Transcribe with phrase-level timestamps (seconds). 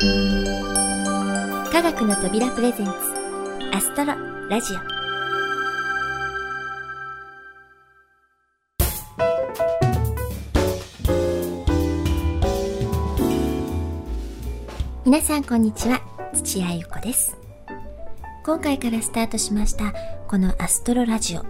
[0.00, 2.92] 科学の扉プレゼンツ
[3.72, 4.14] アストロ
[4.48, 4.76] ラジオ。
[15.04, 16.00] 皆さんこんにちは
[16.32, 17.36] 土屋ゆ子です。
[18.46, 19.92] 今回からスタートしました
[20.28, 21.44] このアストロラジオ。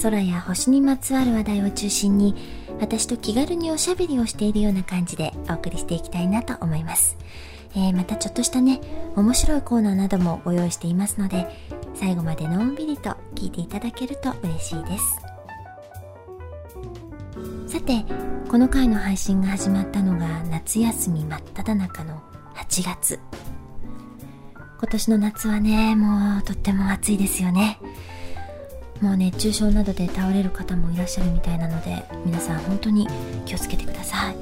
[0.00, 7.16] 空や星にまつわる話題を中心に私と気軽におしゃべりをしているような感じでお送りしていきたいなと思います、
[7.76, 8.80] えー、またちょっとしたね
[9.16, 11.46] 面白いコーナーなどもご用意していますので
[11.94, 15.30] 最後までのんびりと聞いていただけると嬉しいです。
[17.66, 18.04] さて
[18.48, 22.20] この回の配信が始まったのが夏休み真っ只中の
[22.54, 23.20] 8月。
[24.78, 27.78] 今年の夏はねもうとっても暑いですよね。
[29.00, 33.08] もう熱中症などで倒れる方もいらっしゃるみたいなので皆さん本当に
[33.46, 34.36] 気をつけてください、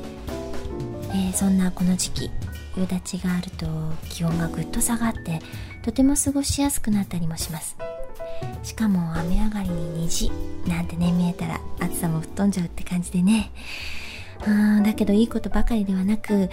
[1.10, 2.30] えー、そんなこの時期
[2.76, 3.66] 夕立があると
[4.08, 5.40] 気温がぐっと下がって
[5.82, 7.76] とても過ごしやすくなったりもします。
[8.62, 10.30] しかも雨上がりに虹
[10.66, 13.50] なんてね見えたら暑さも吹っ飛んじゃうって感じでね。
[14.46, 14.50] う
[14.80, 16.50] んだけどいいことばかりではなく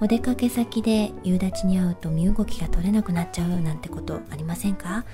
[0.00, 5.04] お出かけ先で夕立に遭うと身動きが取れなくなっちゃうなんてことありませんか？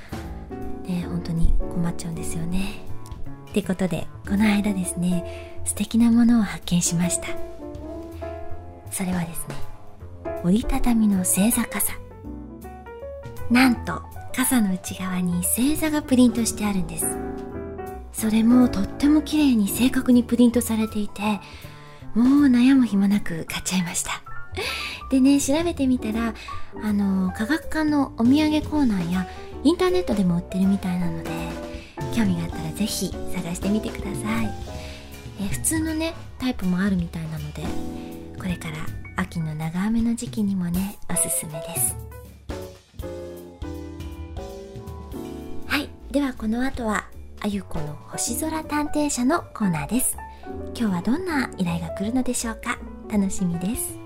[0.87, 2.85] ね本当に困っちゃうんですよね。
[3.51, 7.29] ってことでこの間ですね素敵なものを発見しました。
[8.91, 9.55] それはですね
[10.45, 11.93] 折りたたみの星座傘。
[13.51, 14.03] なんと
[14.35, 17.19] 傘の内側に星座がプリントしてあるんです。
[18.13, 21.23] それもとっても綺麗に正確にプリントされていて
[22.15, 24.23] もう悩む暇なく買っちゃいました。
[25.11, 26.35] でね調べてみたら
[26.83, 29.27] あの科学館のお土産コーナーや
[29.65, 31.31] インターネットでも売ってるみたいなので
[32.15, 34.51] 興味があったら是非探してみてください。
[35.41, 37.63] え普通のねタイプもあるみたいなので
[38.39, 38.77] これから
[39.17, 41.97] 秋の長雨の時期にもねおすすめです。
[45.67, 45.89] はい。
[46.11, 47.07] ではこの後は
[47.41, 50.17] あゆこの星空探偵社のコーナーです。
[50.77, 52.79] 今日はどんな依頼が来るのでしょうか？
[53.09, 54.02] 楽しみです。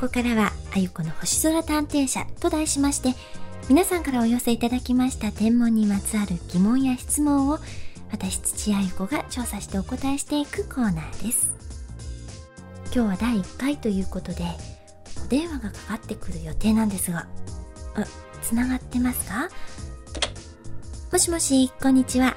[0.00, 3.14] ここからは、あゆこの星空探偵社と題しまして、
[3.68, 7.58] 皆さんからお寄せいただきました天文にまつわる疑問や質問を、
[8.12, 11.52] 私土屋ゆ子が調査してお答えしていくコーナーです。
[12.94, 14.44] 今日は第1回ということで、
[15.24, 17.26] お電話がかかってくる予定なんですが、
[17.96, 18.04] あ、
[18.40, 19.48] つながってますか？
[21.10, 22.36] もしもし、こんにちは。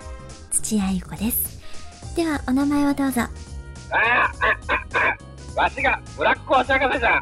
[0.49, 1.61] 土屋ゆ子です。
[2.15, 3.21] では、お名前をどうぞ。
[5.55, 7.19] わしがブラック星博士じゃ。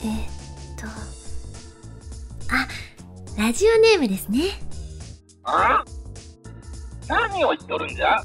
[0.00, 0.24] えー、っ
[0.80, 0.86] と、
[2.54, 2.66] あ、
[3.40, 4.40] ラジオネームですね。
[5.44, 5.84] あ？
[7.08, 8.20] 何を言っとるんじゃ？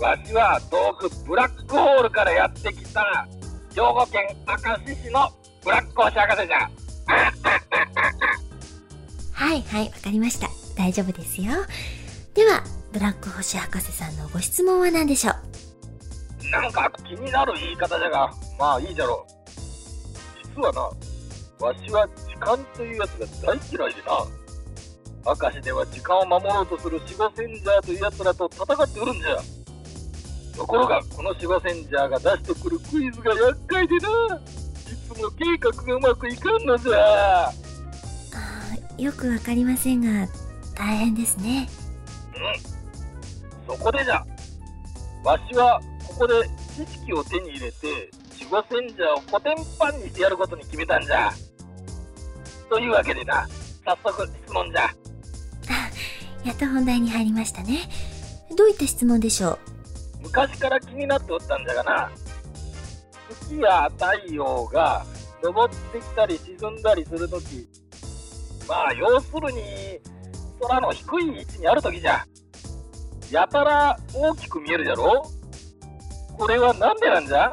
[0.00, 3.28] わしは遠くブラックホールからやってきた
[3.74, 4.54] 兵庫県明
[4.92, 5.30] 石市の
[5.64, 6.70] ブラック星博士じゃん。
[9.32, 10.48] はいはい、わかりました。
[10.76, 11.52] 大丈夫ですよ。
[12.34, 15.34] では、ブラック星博士さんのご質問は何でしょう？
[16.50, 19.32] なんか気になる言い方じゃが、まあいいじゃろう。
[20.56, 20.80] 実はな、
[21.66, 23.10] わしは時間というやつ
[23.42, 24.26] が大嫌いでな。
[25.26, 29.38] 明石では時間を守ろうとする守護センジャーというやつらと戦っておるんじゃ。
[30.56, 34.08] ところが、この守護センジャーが出してくるクイズが厄介でな。
[34.08, 34.10] い
[35.12, 37.46] つも計画がうまくいかんのじゃ。
[37.48, 37.52] あ
[38.96, 40.28] よくわかりませんが、
[40.76, 41.68] 大変ですね。
[43.68, 43.76] うん。
[43.76, 44.24] そこでじゃ。
[45.24, 46.34] わしはここで
[46.76, 48.10] 知識を手に入れて
[48.50, 51.30] 守護戦者をコテンパンにしてやることに決めたんじゃ。
[52.68, 53.46] というわけでな
[53.84, 54.90] 早速質問じゃ。
[56.44, 57.88] やっと本題に入りましたね。
[58.56, 59.58] どういった質問でしょう？
[60.24, 62.10] 昔から気になっておったんじゃがな。
[63.30, 65.04] 月や太陽が
[65.42, 67.66] 昇ってきたり沈んだりするとき
[68.68, 69.98] まあ要するに
[70.60, 72.24] 空の低い位置にあるときじゃ。
[73.30, 75.24] やたら大きく見えるじゃろ？
[76.36, 77.52] これは何でなんじゃ？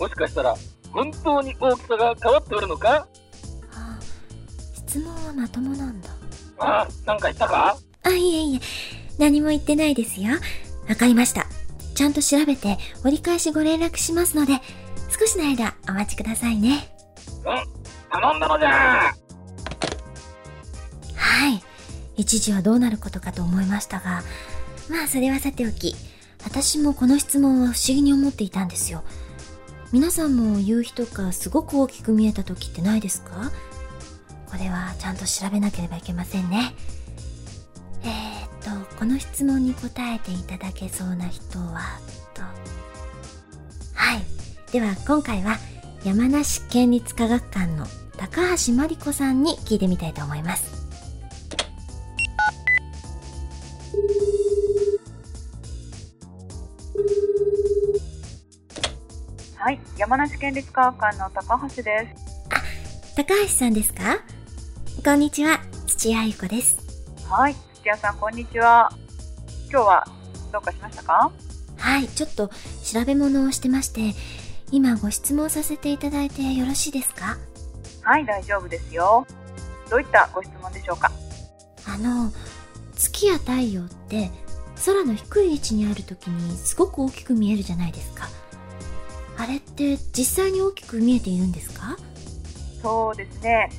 [0.00, 0.56] もしかしたら
[0.92, 3.06] 本当に大きさが変わっておるのか、は
[3.70, 3.98] あ、
[4.74, 6.08] 質問はまともなんだ。
[6.58, 7.76] ああなんか言ったか？
[8.02, 8.60] あいえいえ
[9.18, 10.32] 何も言ってないですよ。
[10.88, 11.46] わかりました。
[11.94, 14.54] ちゃんと調べて折り返しご連絡しますので
[15.16, 16.92] 少しの間お待ちくださいね。
[17.28, 17.44] うん
[18.10, 18.70] 頼んだのじゃ。
[18.70, 19.14] は
[21.54, 21.62] い。
[22.16, 24.22] 一時はどうなることかと思いましたが
[24.90, 25.94] まあそれはさておき
[26.44, 29.04] 私もこの質問は不思議に思っていたんですよ。
[29.92, 33.50] 皆さんも夕日とかすごく大きく見えた時ってないですか？
[34.48, 36.74] これはちゃんと調べなければいけませんね。
[38.04, 41.80] えー、っと、この質問に答えていただけそうな人は、
[42.34, 42.42] と。
[43.94, 44.22] はい。
[44.72, 45.58] では今回は
[46.04, 47.86] 山梨県立科学館の
[48.16, 50.79] 高橋真理子さんに聞いてみたいと思います。
[59.62, 62.46] はい、山梨県立科学館の高橋です。
[62.48, 62.62] あ、
[63.14, 64.20] 高橋さんですか？
[65.04, 66.78] こんにちは、土屋ゆ子です。
[67.28, 68.90] はい、土屋さんこんにちは。
[69.70, 70.08] 今日は
[70.50, 71.30] どうかしましたか？
[71.76, 72.48] はい、ちょっと
[72.82, 74.14] 調べ物をしてまして、
[74.72, 77.36] 今ご質問させていただいてよろしいですか？
[78.00, 79.26] はい大丈夫ですよ
[79.90, 81.12] どういったご質問でしょうか？
[81.86, 82.32] あの
[82.96, 84.30] 月や太陽って
[84.86, 88.26] 空の低い位置にある時にすごく大きく見えるじゃないですか
[89.40, 91.96] あれって実際に大きく見えているんですか？
[92.82, 93.70] そうですね。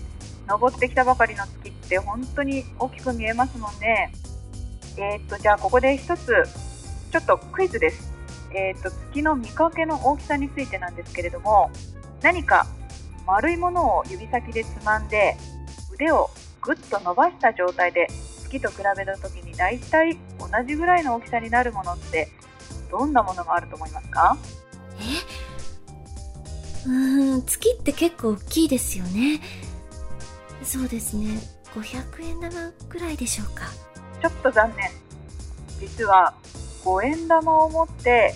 [0.48, 4.12] 登ってきたばかりの月って本当に大きく見えますもんね。
[4.98, 6.34] えー、っとじゃあここで一つ
[7.12, 8.12] ちょっとクイズです。
[8.56, 11.70] えーと、月の見かけの大きさについてなんですけれども
[12.24, 12.66] 何か
[13.28, 15.38] 丸いものを指先でつまんで
[15.94, 16.30] 腕を
[16.60, 18.08] ぐっと伸ばした状態で
[18.44, 22.30] 月と比べた時に大体同じぐらいの大きさになるものって
[22.90, 24.36] どんなものがあると思いますか？
[26.88, 29.42] うん月って結構大きいですよね。
[30.64, 31.40] そうですね。
[31.76, 33.66] 500円玉ぐらいでしょうか。
[34.22, 34.90] ちょっと残念。
[35.80, 36.34] 実は
[36.84, 38.34] 五円玉を持って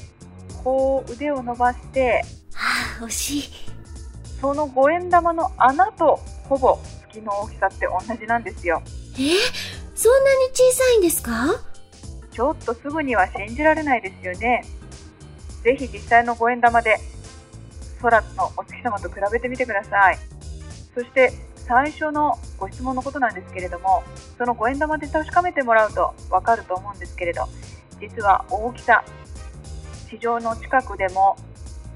[0.63, 3.44] こう腕を伸ばしてはあ惜しい。
[4.42, 8.81] その五円玉の穴とほぼ月の大きさって同じなんですよ。
[9.19, 9.31] え
[9.95, 11.31] そんなに小さいんですか？
[12.31, 14.63] ちょっとすぐには信じられないですよね。
[15.63, 17.00] ぜひ実際の五円玉で
[18.01, 20.18] 空のお月様と比べてみてください。
[20.94, 21.33] そして
[21.68, 24.03] 最初のご質問のことなんですけれども
[24.38, 27.47] その五円玉で確かめてもらうと分かると思うんですけれど
[28.00, 29.03] 実は大きさ
[30.09, 31.36] 地上の近くでも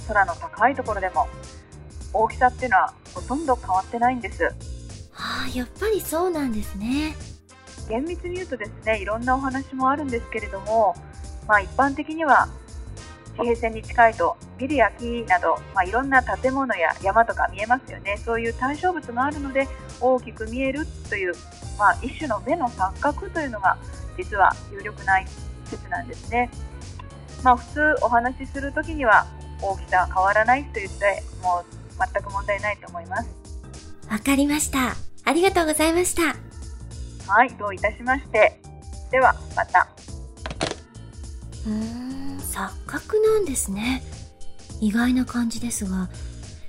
[0.07, 1.27] 空の高いところでも
[2.13, 4.43] 大きさっていうのはほとんど変わってないんです。
[5.11, 7.15] はあやっぱりそうなんですね。
[7.87, 10.95] 厳密に言うとですねいろんなお話もあるんですけれども、
[11.47, 12.68] まあ、一般的には地
[13.43, 19.67] 平線に近いとビルや木など、まあ、いろんな建物や山とか見えますよねそういう対象物があるので
[19.99, 21.33] 大きく見えるという、
[21.77, 23.77] まあ、一種の目の錯覚というのが
[24.17, 25.19] 実は有力な
[25.65, 26.49] 説なんですね。
[27.43, 29.25] まあ、普通お話しするときには
[29.61, 31.65] 大きさ変わらないと言ってもう
[32.13, 33.29] 全く問題ないと思います。
[34.09, 34.95] わかりました。
[35.23, 36.35] ありがとうございました。
[37.31, 38.59] はい、どういたしまして。
[39.11, 39.87] では、また。
[42.51, 44.03] 錯覚なんですね。
[44.81, 46.09] 意外な感じですが、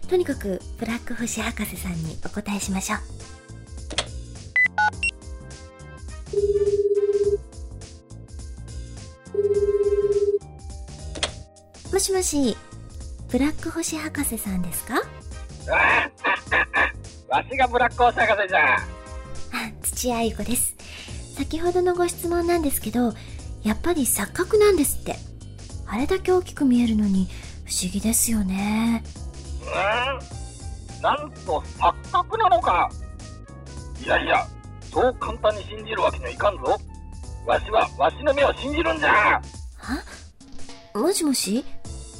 [0.08, 3.00] とにかくブラック星博士さんにお答えしましょう。
[11.92, 12.56] もしもし、
[13.30, 14.94] ブラック星博士さんですか？
[17.28, 18.78] わしがブラック星博士じゃ。
[19.82, 20.74] 土屋ゆ子です。
[21.36, 23.12] 先ほどのご質問なんですけど、
[23.62, 25.16] やっぱり錯覚なんですって。
[25.92, 27.26] あれだけ大きく見えるのに
[27.64, 29.02] 不思議ですよね。
[29.60, 32.90] うんなんと錯覚なのか？
[34.04, 34.46] いやいや、
[34.92, 36.78] そう簡単に信じるわけにはいかんぞ。
[37.46, 39.10] わしはわしの目を信じるんじゃ。
[39.10, 39.42] は？
[40.94, 41.64] もしもし？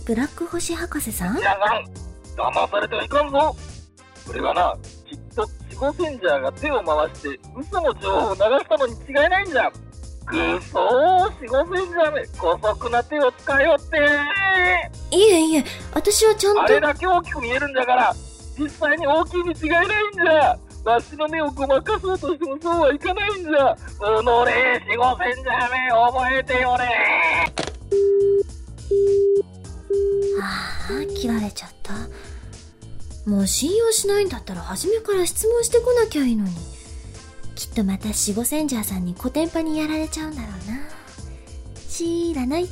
[0.06, 1.38] ブラック星博士さん？
[1.38, 1.82] いやな
[2.52, 3.54] 騙されてはいかんぞ
[4.26, 4.74] これはな
[5.06, 9.70] きっと守護センジャーが手を回して嘘の情報を流したのに違いないんじゃ
[10.30, 13.96] くそー守護センジャーめ姑息な手を使いよって。
[15.10, 18.14] いえいえ私はちゃんとあれだけ大きく見えるんだから
[18.58, 20.58] 実際に大きいに違いないんじゃ。
[20.82, 23.76] わしの目をごまかそうとしてもそうはいかないんじゃ。
[24.00, 26.88] おのれ守護センジャーめ覚えてよね。
[30.40, 31.92] ああ、切られちゃった。
[33.30, 36.50] もう信用しないんだったら初めから質問してこなきゃいいのに。
[37.60, 40.78] きっとまた守護センジャーさんにコテンパにやられちゃうんだろうな。
[41.90, 42.70] 知らないと。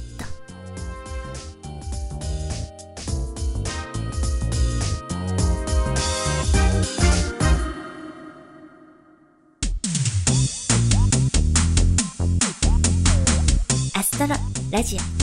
[13.95, 14.35] アストロ
[14.71, 15.18] ラジオ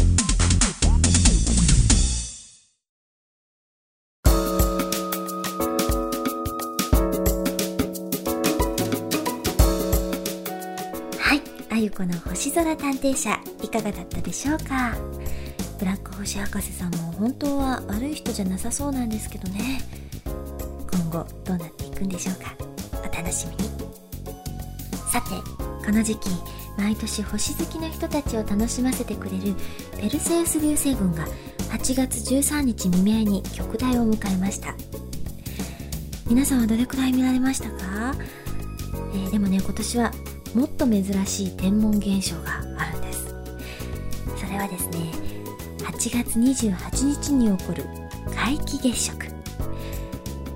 [12.30, 14.96] 星空探偵社いかがだったでしょうか？
[15.80, 19.82] ブラック星博士さんも本当は悪い人じゃなさそうなんですけどね。
[20.92, 22.56] 今後どうなっていくんでしょうか？
[23.00, 23.70] お楽しみに。
[25.12, 25.30] さて
[25.86, 26.30] この時期
[26.78, 29.56] 毎年星好きの人たちを楽しませてくれる
[29.98, 31.26] ペルセウス流星群が
[31.72, 34.76] 8月13日未明に極大を迎えました。
[36.28, 38.16] 皆さんはどれくらい見られましたか、
[39.14, 40.12] えー、でもね今年は
[40.56, 43.36] もっと珍しい天文現象があるんです。
[44.38, 45.12] それはですね
[45.80, 47.84] 8月28日に起こる
[48.30, 49.28] 皆既月食。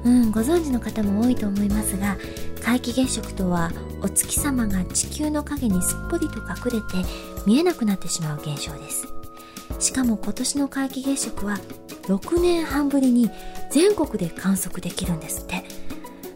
[0.05, 2.17] うんご存知の方も多いと思いますが
[2.61, 7.09] 皆既月食とはお月様が地球の影にすっぽりと隠れて
[7.45, 9.07] 見えなくなってしまう現象です。
[9.79, 11.57] しかも今年の皆既月食は
[12.03, 13.29] 6年半ぶりに
[13.69, 15.63] 全国で観測できるんですって。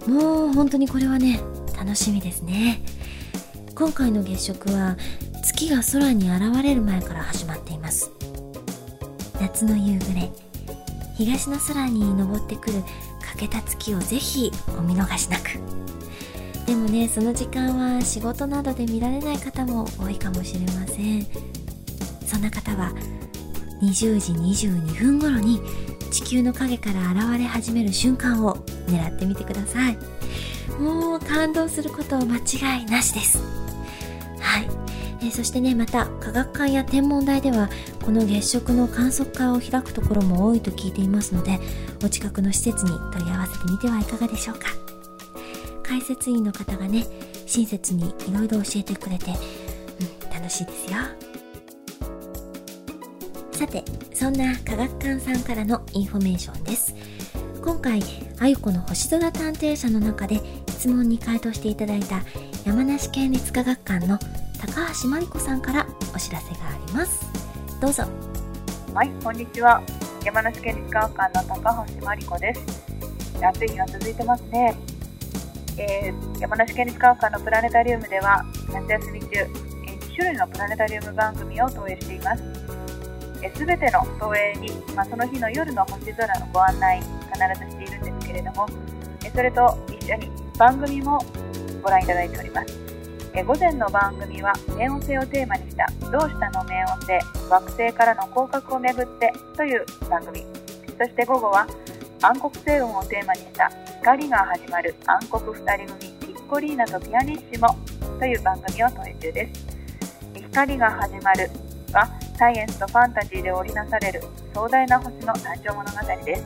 [0.06, 1.40] もう本当にこれはね
[1.78, 2.82] 楽しみですね。
[3.76, 4.96] 今回の月食は
[5.44, 8.12] 月が空に現れる前から始まっています。
[9.42, 10.32] 夏の夕暮れ
[11.16, 12.84] 東の空に昇ってくる
[13.22, 15.60] 欠けた月をぜひお見逃しなく。
[16.68, 21.26] でもねその時間は仕事などで見られない方も多いかもしれません。
[22.28, 22.94] そんな方は
[23.82, 24.34] 20時
[24.68, 25.60] 22分頃に
[26.12, 28.56] 地球の影から現れ始める瞬間を
[28.88, 29.98] 狙ってみてください。
[30.80, 33.53] もう感動すること間違いなしです。
[35.24, 37.70] え、そしてねまた科学館や天文台では
[38.04, 41.60] この月食の観測会を開くところも多いと聞いていますので
[42.04, 44.68] お近くの施設に問い合わせてみてはいかがでしょうか。
[45.82, 47.06] 解説員の方がね
[47.46, 50.98] 親切にいろいろ教えてくれて、うん、楽しいですよ。
[53.52, 56.96] さてそんな科学館さんからのインフォメーションです。
[57.64, 58.02] 今回
[58.40, 62.24] あゆこの星空探偵社の中で質問に回答していただいた
[62.66, 64.20] 山梨県立科学館の
[64.66, 67.30] 高橋真理子さんからお知らせがあります。
[67.82, 68.04] どうぞ。
[68.94, 69.84] はいこんにちは。
[70.24, 72.62] 山梨県立科学館の高橋真理子です。
[73.44, 74.74] 暑い日が続いてますね、
[75.78, 79.48] えー、山梨県立科学館のプラネタリウムでは夏休み中え
[80.00, 82.44] 2種類のプラネタリウム番組を投影しています。
[83.54, 88.66] すべての投影に、まあ、その日の夜の星空のご案内必ずしているんですけれども
[89.26, 91.20] えそれと一緒に番組も
[91.82, 92.83] ご覧いただいております。
[93.36, 100.46] え午前の番組は冥王星をテーマにした「どうしたの冥王星惑星からの降格をめぐって」という番組。
[100.96, 101.66] そして午後は
[102.22, 103.72] 暗黒星雲をテーマにした
[104.02, 107.68] 「光が始まる暗黒2人組ピッコリーナとピアニッシモ」
[108.20, 109.66] という番組を投影中です。
[110.36, 111.50] 光が始まる
[111.92, 114.22] はサイエンスとファンタジーで織りなされる
[114.54, 116.46] 壮大な星の誕生物語です。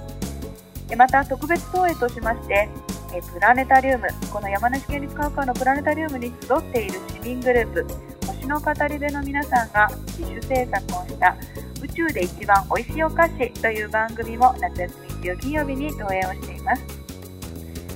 [0.96, 2.70] また特別投影としまして
[3.13, 4.07] えプラネタリウム。
[4.31, 7.85] この山梨県立科学館のプラネタリウムに集っている市民グループ。
[8.25, 9.87] 星の語り部の皆さんが
[10.17, 11.35] 自主制作をした
[11.81, 16.83] 宇宙で一番おいしいお菓子という番組も夏休み中金曜日に投影をしています。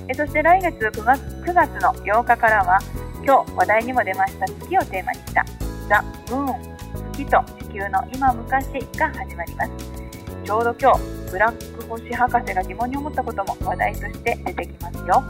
[0.08, 2.78] えそして来月9月 ,9 月の8日からは
[3.24, 5.44] 今日話題にも出ました月をテーマにした
[5.88, 6.76] ザ・ムーン
[7.12, 8.66] 月と地球の今昔
[8.96, 9.70] が始まります。
[10.44, 15.24] ちょうど今日ブラック星博士が疑問に思ったことも話題として出てきますよ。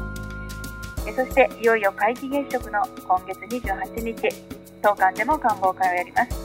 [1.07, 4.29] えそしていよいよ皆既月食の今月28日。
[4.83, 6.37] 当館でも官房会をやります。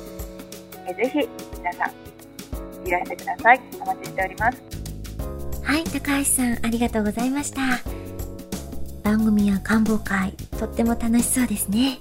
[0.87, 3.61] えぜひ皆さんいらしてください。
[3.81, 4.61] お待ちしております。
[5.63, 7.61] はい高橋さんありがとうございました。
[9.01, 11.97] 番組や官房会とっても楽しそうですね。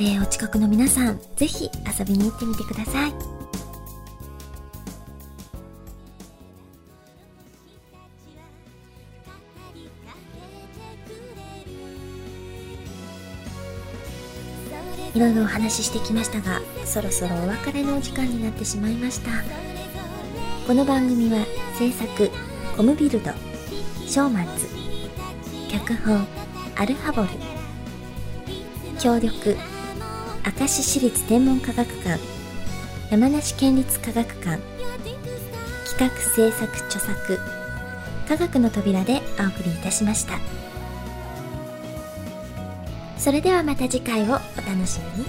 [0.00, 3.37] えー、お近くの皆さんぜひ遊びに行ってみてください。
[15.14, 19.30] いろいろお話ししてきましたがそろそろお別れのお時間になってしまいました
[20.66, 21.44] この番組は
[21.78, 22.30] 制作
[22.76, 23.30] コムビルド
[24.06, 24.66] ショーマンズ
[25.70, 26.26] 脚本
[26.76, 27.28] アルファボル
[29.00, 29.56] 協力
[30.58, 32.20] 明石市立天文科学館
[33.10, 34.60] 山梨県立科学館
[35.86, 37.38] 企画制作著作
[38.28, 40.57] 科学の扉でお送りいたしました。
[43.18, 44.40] それではまた次回をお楽
[44.86, 45.28] しみに。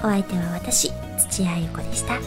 [0.00, 0.92] お相手は私、
[1.30, 2.20] 土屋ゆ子でした。